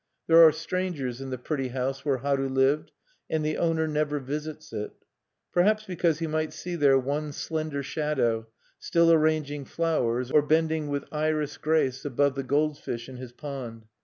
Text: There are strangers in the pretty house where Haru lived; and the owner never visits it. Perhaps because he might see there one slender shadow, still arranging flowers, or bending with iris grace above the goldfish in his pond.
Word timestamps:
There 0.25 0.41
are 0.43 0.51
strangers 0.51 1.21
in 1.21 1.29
the 1.29 1.37
pretty 1.37 1.67
house 1.67 2.03
where 2.03 2.17
Haru 2.17 2.49
lived; 2.49 2.91
and 3.29 3.45
the 3.45 3.57
owner 3.57 3.87
never 3.87 4.17
visits 4.19 4.73
it. 4.73 4.93
Perhaps 5.53 5.83
because 5.85 6.17
he 6.17 6.25
might 6.25 6.53
see 6.53 6.75
there 6.75 6.97
one 6.97 7.31
slender 7.31 7.83
shadow, 7.83 8.47
still 8.79 9.11
arranging 9.13 9.63
flowers, 9.63 10.31
or 10.31 10.41
bending 10.41 10.87
with 10.87 11.05
iris 11.11 11.55
grace 11.57 12.03
above 12.03 12.33
the 12.33 12.41
goldfish 12.41 13.07
in 13.07 13.17
his 13.17 13.31
pond. 13.31 13.85